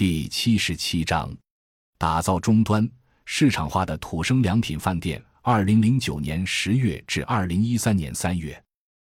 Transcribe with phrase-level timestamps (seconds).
[0.00, 1.30] 第七十七章，
[1.98, 2.90] 打造终端
[3.26, 5.22] 市场化的土生良品饭店。
[5.42, 8.58] 二零零九年十月至二零一三年三月，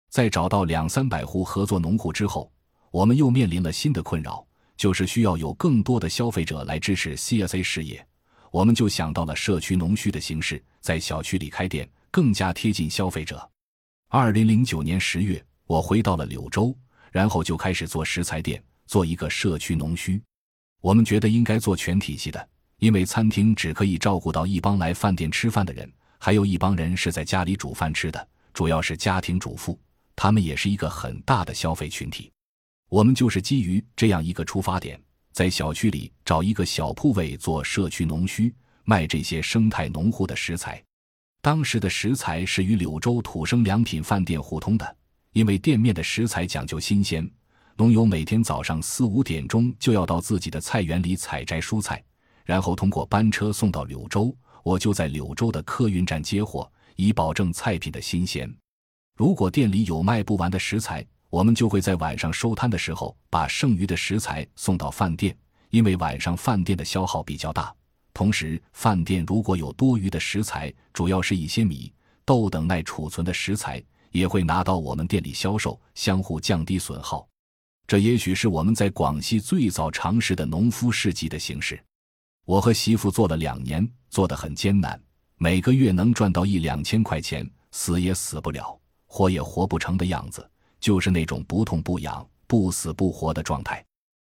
[0.09, 2.51] 在找到两三百户合作农户之后，
[2.89, 4.43] 我们又面临了新的困扰，
[4.75, 8.03] 就是需要有更多的消费者来支持 CSA 事业。
[8.49, 13.47] 我们就想到了社区农需的形式，在小区里开店，更加贴近消费者。
[14.07, 16.75] 二零零九年十月，我回到了柳州，
[17.11, 20.19] 然后就开始做食材店，做一个社区农需。
[20.81, 25.91] 我们觉得应该做全体系的，因为餐厅只可以照顾到一帮来饭店吃饭的人。
[26.17, 29.79] 还有一帮人是在家里煮饭吃的，主要是家庭主妇，
[30.15, 32.29] 他们也是一个很大的消费群体。
[32.89, 35.01] 我们就是基于这样一个出发点，
[35.31, 38.53] 在小区里找一个小铺位做社区农需，
[38.83, 40.83] 卖这些生态农户的食材。
[41.41, 44.97] 当时的食材是与柳州土生良品饭店互通的，
[45.31, 47.29] 因为店面的食材讲究新鲜，
[47.79, 52.03] 农友每天早上四五点钟就要到自己的菜园里采摘蔬菜，
[52.43, 54.35] 然后通过班车送到柳州。
[54.63, 58.53] 我就在柳州的客运站接货，以保证菜品的新鲜。
[59.15, 65.33] 如果店里有卖不完的食材，我们就会在晚上收摊的时候把剩余的食材送到饭店，
[65.69, 67.73] 因为晚上饭店的消耗比较大。
[68.13, 71.89] 同时，饭店如果有多余的食材，主要是一些米、
[72.25, 77.25] 豆等耐储存的食材，也会拿到我们店里销售，相互降低损耗。
[77.89, 81.83] 这也许是我们在广西最早尝试的农夫市集的形式。
[82.45, 85.01] 我和媳妇做了两年，做得很艰难，
[85.37, 90.47] 每个月能赚到一两千块钱，死也死不了，活也活不成的样子，
[90.79, 93.83] 就是那种不痛不痒、不死不活的状态。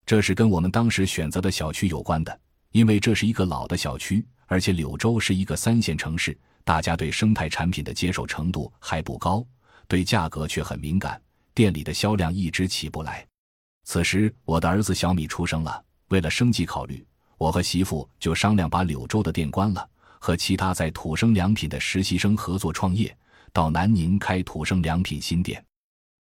[0.07, 9.47] 这是跟我们当时选择的小区有关的，因为这是一个老的小区，而且柳州是一个三线城市，大家对生态产品的接受程度还不高，
[9.87, 11.21] 对价格却很敏感，
[11.53, 13.27] 店里的销量一直起不来。
[13.85, 17.05] 此时，我的儿子小米出生了，为了生计考虑。
[17.37, 19.89] 我和媳妇就商量把柳州的店关了，
[20.21, 23.15] 和其他在土生良品的实习生合作创业，
[23.53, 25.63] 到南宁开土生良品新店。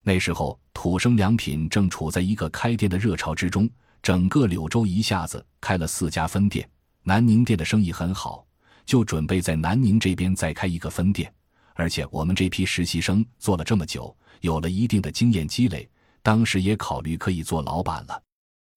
[0.03, 3.71] 那时候土生良品正处在一个开店的热潮之中，
[4.03, 6.69] 整个柳州一下子开了四家分店，
[7.05, 8.45] 南宁店的生意很好，
[8.85, 11.33] 就准备在南宁这边再开一个分店。
[11.75, 15.89] 而且我们这批实习生做了这么久，有了一定的经验积累，
[16.23, 18.23] 当时也考虑可以做老板了。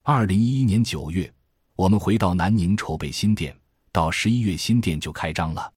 [0.03, 1.31] 二零一一年九月。
[1.77, 3.53] 我们回到南宁筹备新店，
[3.91, 5.69] 到十一月新店就开张了。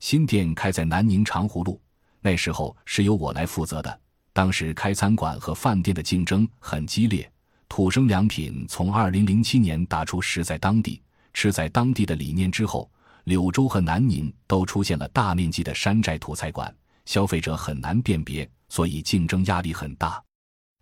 [0.00, 1.78] 新店开在南宁长湖路，
[2.22, 4.00] 那时候是由我来负责的。
[4.32, 7.30] 当时开餐馆和饭店的竞争很激烈。
[7.68, 11.02] 土生良品从二零零七年打出“食在当地，
[11.34, 12.90] 吃在当地”的理念之后，
[13.24, 16.74] 柳州和南宁都出现了大面积的山寨土菜馆，
[17.04, 20.24] 消费者很难辨别，所以竞争压力很大。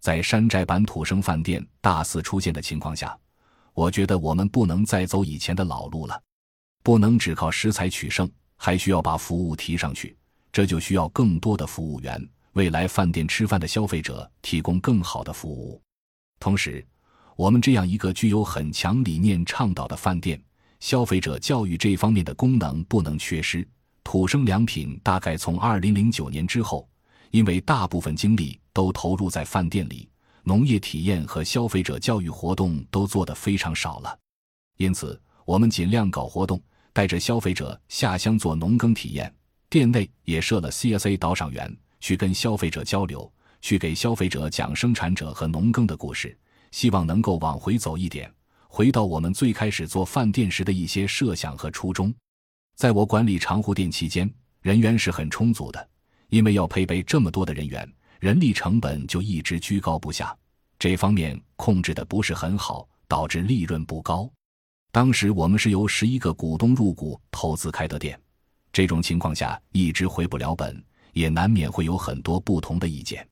[0.02, 3.16] 在山寨版土生饭店大肆出现的情况下。
[3.72, 6.20] 我觉得我们不能再走以前的老路了，
[6.82, 10.14] 不能只靠食材取胜，还需要把服务提上去。
[10.52, 12.20] 这就需要更多的服务员，
[12.54, 15.80] 未来饭店吃饭的消费者提供更好的服务。
[16.40, 16.84] 同时，
[17.36, 20.42] 我们这样一个具有很强理念倡导的饭店，
[20.80, 23.66] 消费者教育这方面的功能不能缺失。
[24.02, 26.86] 土生良品大概从二零零九年之后，
[27.30, 30.08] 因为大部分精力都投入在饭店里。
[30.44, 34.18] 农业体验和消费者教育活动都做得非常少了，
[34.76, 36.60] 因此我们尽量搞活动，
[36.92, 39.32] 带着消费者下乡做农耕体验。
[39.70, 46.36] 店内也设了 CSA 导赏员，去跟消费者交流，去给消费者讲生产者和农耕的故事，
[46.72, 48.28] 希望能够往回走一点，
[48.66, 52.12] 回到我们最开始做饭店时的一些设想和初衷。
[52.74, 54.28] 在我管理长湖店期间，
[54.60, 55.88] 人员是很充足的，
[56.30, 57.88] 因为要配备这么多的人员。
[58.22, 60.32] 人力成本就一直居高不下，
[60.78, 64.30] 这方面控制的不是很好，导致利润不高。
[64.92, 68.16] 当时我们是由十一个股东入股投资开的店，
[68.72, 70.80] 这种情况下一直回不了本，
[71.14, 73.26] 也难免会有很多不同的意见。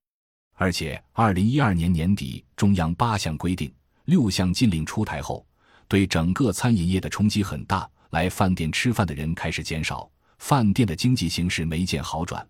[0.54, 3.72] 而且，二零一二年年底，中央八项规定、
[4.06, 5.46] 六项禁令出台后，
[5.86, 10.10] 对整个餐饮业的冲击很大，来饭店吃饭的人开始减少，
[10.40, 12.44] 饭店的经济形势没见好转。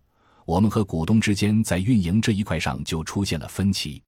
[0.51, 4.03] 我们和股东之间在运营这一块上就出现了分歧，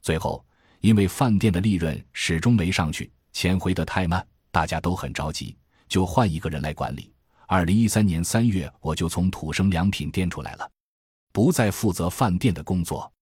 [0.00, 0.42] 最后
[0.80, 5.54] 因为饭店的利润始终没上去，钱回得太慢，大家都很着急，
[5.88, 7.12] 就换一个人来管理。
[7.46, 10.66] 二零一三年三月，我就从土生良品店出来了，
[11.30, 13.12] 不再负责饭店的工作。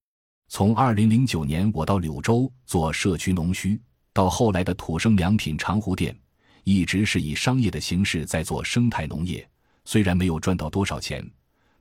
[0.47, 3.81] 从二零零九年我到柳州做社区农需，
[4.13, 6.17] 到后来的土生良品长湖店，
[6.63, 9.45] 一直是以商业的形式在做生态农业，
[9.85, 11.29] 虽然没有赚到多少钱。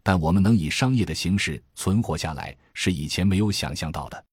[0.04, 4.26] 但我们能以商业的形式存活下来，是以前没有想象到的。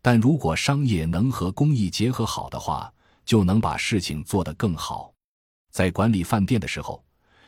[0.00, 2.92] 但如果商业能和公益结合好的话，
[3.24, 5.12] 就能把事情做得更好。
[5.70, 7.04] 在管理饭店的时候，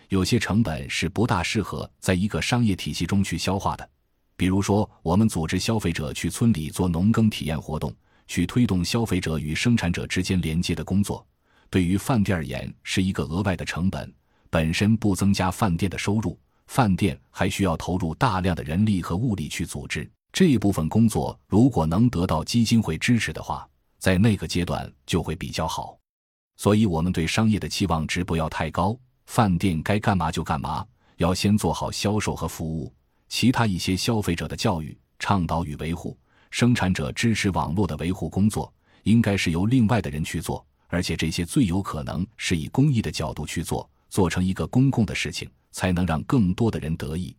[0.09, 3.89] 有些成本是不大适合在一个商业体系中去消化的。
[4.37, 7.95] 比如说，我们组织消费者去村里做农耕体验活动，
[8.27, 11.27] 去推动消费者与生产者之间连接的工作，
[11.71, 14.13] 对于饭店而言是一个额外的成本，
[14.51, 16.39] 本身不增加饭店的收入。
[16.71, 23.69] 饭店还需要投入大量的人力和物力去组织这一部分工作，如果能得到基金会支持的话，
[23.99, 25.99] 在那个阶段就会比较好。
[26.57, 28.97] 所以，我们对商业的期望值不要太高。
[29.27, 30.87] 饭店该干嘛就干嘛，
[31.17, 32.95] 要先做好销售和服务，
[33.29, 36.17] 其他一些消费者的教育、倡导与维护、
[36.53, 38.73] 生产者支持网络的维护工作，
[39.03, 45.51] 应该是由另外的人去做，而且这些最有可能是以公益的角度去做，做成一个公共的事情。
[45.73, 47.35] 才能让更多的人得益。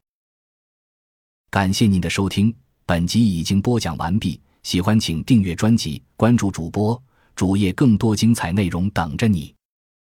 [1.49, 2.53] 感谢您的收听，
[2.85, 4.39] 本集已经播讲完毕。
[4.63, 7.01] 喜欢请订阅专辑，关注主播
[7.35, 9.53] 主页，更多精彩内容等着你。